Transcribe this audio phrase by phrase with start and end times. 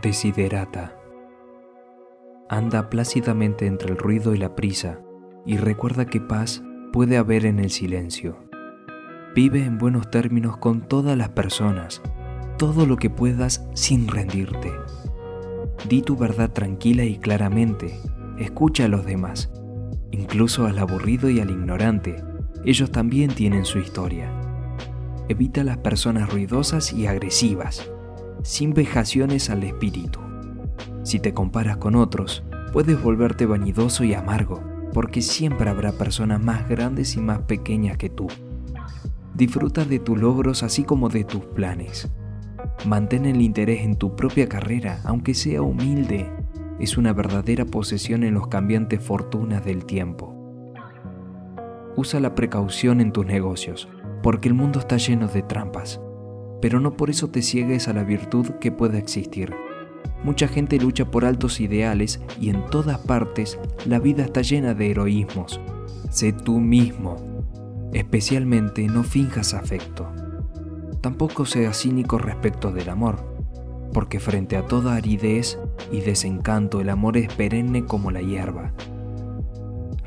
[0.00, 0.96] Desiderata.
[2.48, 5.00] Anda plácidamente entre el ruido y la prisa
[5.44, 6.62] y recuerda que paz
[6.94, 8.38] puede haber en el silencio.
[9.34, 12.00] Vive en buenos términos con todas las personas,
[12.56, 14.72] todo lo que puedas sin rendirte.
[15.90, 18.00] Di tu verdad tranquila y claramente,
[18.38, 19.52] escucha a los demás,
[20.10, 22.16] incluso al aburrido y al ignorante,
[22.64, 24.32] ellos también tienen su historia.
[25.28, 27.91] Evita las personas ruidosas y agresivas
[28.42, 30.20] sin vejaciones al espíritu.
[31.04, 36.68] Si te comparas con otros, puedes volverte vanidoso y amargo, porque siempre habrá personas más
[36.68, 38.28] grandes y más pequeñas que tú.
[39.34, 42.10] Disfruta de tus logros así como de tus planes.
[42.86, 46.30] Mantén el interés en tu propia carrera, aunque sea humilde.
[46.78, 50.36] Es una verdadera posesión en los cambiantes fortunas del tiempo.
[51.96, 53.88] Usa la precaución en tus negocios,
[54.22, 56.00] porque el mundo está lleno de trampas
[56.62, 59.52] pero no por eso te ciegues a la virtud que pueda existir.
[60.22, 64.92] Mucha gente lucha por altos ideales y en todas partes la vida está llena de
[64.92, 65.60] heroísmos.
[66.10, 67.16] Sé tú mismo.
[67.92, 70.08] Especialmente no finjas afecto.
[71.00, 73.18] Tampoco seas cínico respecto del amor,
[73.92, 75.58] porque frente a toda aridez
[75.90, 78.72] y desencanto el amor es perenne como la hierba.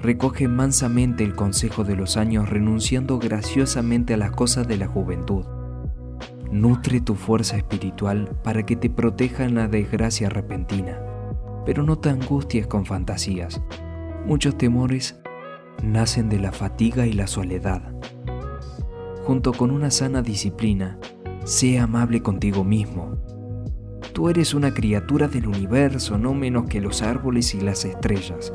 [0.00, 5.44] Recoge mansamente el consejo de los años renunciando graciosamente a las cosas de la juventud
[6.54, 11.00] Nutre tu fuerza espiritual para que te proteja en la desgracia repentina,
[11.66, 13.60] pero no te angusties con fantasías.
[14.24, 15.18] Muchos temores
[15.82, 17.92] nacen de la fatiga y la soledad.
[19.24, 20.96] Junto con una sana disciplina,
[21.42, 23.16] sé amable contigo mismo.
[24.12, 28.52] Tú eres una criatura del universo, no menos que los árboles y las estrellas.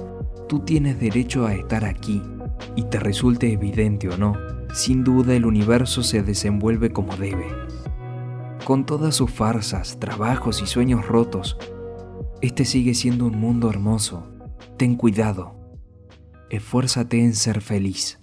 [0.48, 2.22] Tú tienes derecho a estar aquí,
[2.78, 4.36] y te resulte evidente o no,
[4.74, 7.69] sin duda el universo se desenvuelve como debe
[8.70, 11.58] con todas sus farsas, trabajos y sueños rotos,
[12.40, 14.28] este sigue siendo un mundo hermoso.
[14.78, 15.56] Ten cuidado.
[16.52, 18.19] Esfuérzate en ser feliz.